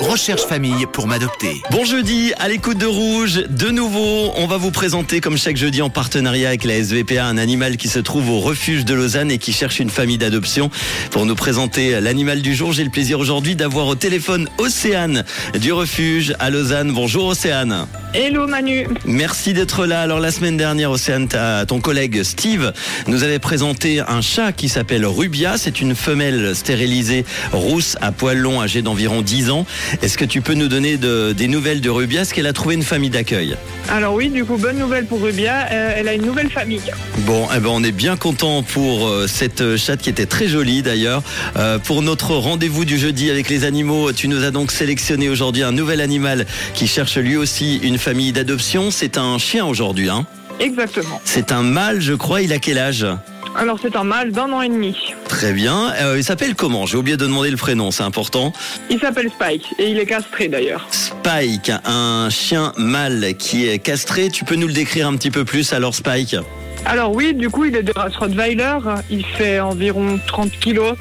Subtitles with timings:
[0.00, 1.62] Recherche famille pour m'adopter.
[1.70, 5.82] Bon jeudi, à l'écoute de Rouge, de nouveau, on va vous présenter comme chaque jeudi
[5.82, 9.36] en partenariat avec la SVPA un animal qui se trouve au refuge de Lausanne et
[9.36, 10.70] qui cherche une famille d'adoption.
[11.10, 15.22] Pour nous présenter l'animal du jour, j'ai le plaisir aujourd'hui d'avoir au téléphone Océane
[15.60, 16.90] du refuge à Lausanne.
[16.92, 17.86] Bonjour Océane.
[18.14, 18.86] Hello Manu.
[19.06, 20.02] Merci d'être là.
[20.02, 21.28] Alors la semaine dernière, Océane,
[21.66, 22.72] ton collègue Steve
[23.06, 25.56] nous avait présenté un chat qui s'appelle Rubia.
[25.56, 29.64] C'est une femelle stérilisée rousse à poils longs âgée d'environ 10 ans.
[30.02, 32.20] Est-ce que tu peux nous donner de- des nouvelles de Rubia?
[32.22, 33.56] Est-ce qu'elle a trouvé une famille d'accueil?
[33.88, 36.82] Alors oui, du coup, bonne nouvelle pour Rubia, euh, elle a une nouvelle famille.
[37.20, 40.82] Bon, eh ben on est bien content pour euh, cette chatte qui était très jolie
[40.82, 41.22] d'ailleurs.
[41.56, 45.62] Euh, pour notre rendez-vous du jeudi avec les animaux, tu nous as donc sélectionné aujourd'hui
[45.62, 48.90] un nouvel animal qui cherche lui aussi une famille d'adoption.
[48.90, 50.26] C'est un chien aujourd'hui, hein
[50.58, 51.20] Exactement.
[51.24, 52.42] C'est un mâle, je crois.
[52.42, 53.06] Il a quel âge?
[53.54, 54.96] Alors c'est un mâle d'un an et demi.
[55.28, 55.92] Très bien.
[56.00, 56.86] Euh, il s'appelle comment?
[56.86, 58.52] J'ai oublié de demander le prénom, c'est important.
[58.90, 60.86] Il s'appelle Spike et il est castré d'ailleurs.
[60.90, 64.30] Spike, un chien mâle qui est castré.
[64.30, 66.36] Tu peux nous le décrire un petit peu plus alors, Spike?
[66.84, 68.76] Alors oui, du coup, il est de race Rottweiler,
[69.08, 70.94] il fait environ 30 kilos,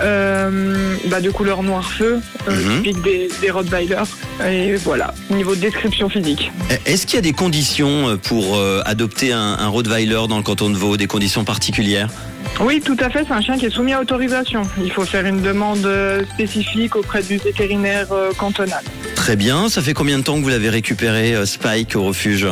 [0.00, 2.76] euh, bah, de couleur noir feu, euh, Mhm.
[2.82, 4.02] typique des, des Rottweiler.
[4.44, 6.50] Et voilà, niveau description physique.
[6.84, 10.68] Est-ce qu'il y a des conditions pour euh, adopter un, un Rottweiler dans le canton
[10.68, 12.10] de Vaud, des conditions particulières?
[12.60, 14.62] Oui, tout à fait, c'est un chien qui est soumis à autorisation.
[14.82, 15.88] Il faut faire une demande
[16.34, 18.82] spécifique auprès du vétérinaire cantonal.
[19.14, 19.68] Très bien.
[19.68, 22.46] Ça fait combien de temps que vous l'avez récupéré, Spike, au refuge?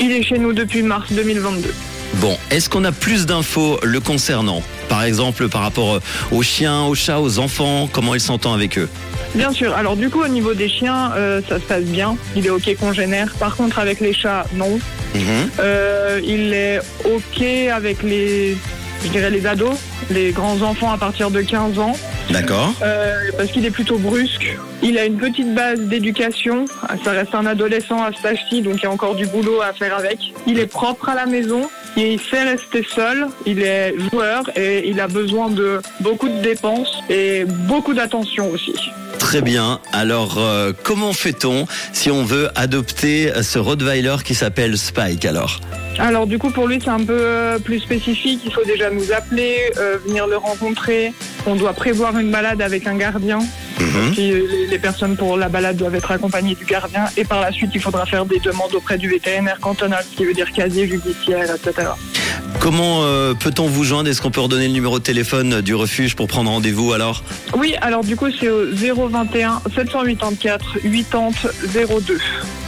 [0.00, 1.74] Il est chez nous depuis mars 2022.
[2.14, 6.82] Bon, est-ce qu'on a plus d'infos le concernant Par exemple, par rapport euh, aux chiens,
[6.84, 8.88] aux chats, aux enfants, comment il s'entend avec eux
[9.34, 9.74] Bien sûr.
[9.74, 12.16] Alors du coup, au niveau des chiens, euh, ça se passe bien.
[12.36, 13.32] Il est ok congénère.
[13.40, 14.78] Par contre, avec les chats, non.
[15.14, 15.50] Mhm.
[15.58, 17.42] Euh, il est ok
[17.74, 18.56] avec les,
[19.04, 19.74] je dirais les ados,
[20.10, 21.96] les grands enfants à partir de 15 ans,
[22.30, 22.72] D'accord.
[22.82, 24.56] euh, parce qu'il est plutôt brusque.
[24.82, 26.66] Il a une petite base d'éducation.
[27.04, 29.72] Ça reste un adolescent à cet âge-ci, donc il y a encore du boulot à
[29.72, 30.18] faire avec.
[30.46, 31.70] Il est propre à la maison.
[31.96, 37.02] Il sait rester seul, il est joueur et il a besoin de beaucoup de dépenses
[37.10, 38.74] et beaucoup d'attention aussi.
[39.18, 39.78] Très bien.
[39.92, 45.60] Alors, euh, comment fait-on si on veut adopter ce Rottweiler qui s'appelle Spike alors?
[45.98, 49.12] Alors du coup pour lui c'est un peu euh, plus spécifique, il faut déjà nous
[49.12, 51.12] appeler, euh, venir le rencontrer,
[51.46, 53.40] on doit prévoir une balade avec un gardien,
[53.82, 54.14] Mhm.
[54.70, 57.80] Les personnes pour la balade doivent être accompagnées du gardien et par la suite il
[57.80, 61.88] faudra faire des demandes auprès du vétérinaire cantonal, ce qui veut dire casier judiciaire, etc.
[62.62, 64.08] Comment euh, peut-on vous joindre?
[64.08, 67.24] Est-ce qu'on peut redonner le numéro de téléphone du refuge pour prendre rendez-vous alors?
[67.58, 71.30] Oui alors du coup c'est au 021 784 80
[71.74, 72.18] 02.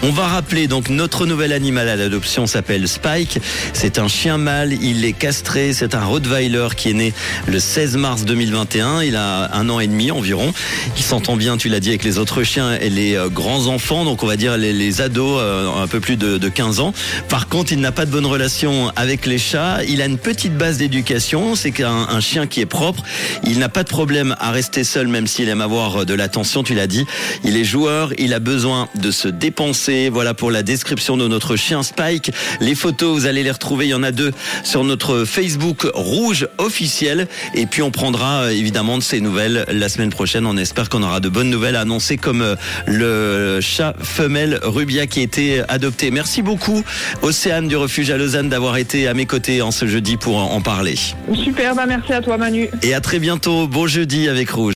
[0.02, 3.38] On va rappeler donc notre nouvel animal à l'adoption s'appelle Spike.
[3.72, 7.14] C'est un chien mâle, il est castré, c'est un Rottweiler qui est né
[7.46, 9.00] le 16 mars 2021.
[9.02, 10.52] Il a un an et demi environ.
[10.96, 14.04] Il s'entend bien, tu l'as dit, avec les autres chiens et les euh, grands enfants,
[14.04, 16.92] donc on va dire les, les ados euh, un peu plus de, de 15 ans.
[17.28, 19.83] Par contre, il n'a pas de bonne relation avec les chats.
[19.88, 23.02] Il a une petite base d'éducation, c'est qu'un un chien qui est propre.
[23.44, 26.74] Il n'a pas de problème à rester seul, même s'il aime avoir de l'attention, tu
[26.74, 27.04] l'as dit.
[27.44, 30.08] Il est joueur, il a besoin de se dépenser.
[30.08, 32.30] Voilà pour la description de notre chien Spike.
[32.60, 33.86] Les photos, vous allez les retrouver.
[33.86, 37.28] Il y en a deux sur notre Facebook rouge officiel.
[37.54, 40.46] Et puis on prendra euh, évidemment de ces nouvelles la semaine prochaine.
[40.46, 42.56] On espère qu'on aura de bonnes nouvelles à annoncer comme euh,
[42.86, 46.10] le chat femelle Rubia qui a été adopté.
[46.10, 46.82] Merci beaucoup
[47.22, 50.94] Océane du refuge à Lausanne d'avoir été à mes côtés ce jeudi pour en parler.
[51.34, 52.68] Super, bah merci à toi Manu.
[52.82, 53.66] Et à très bientôt.
[53.66, 54.72] Bon jeudi avec Rouge.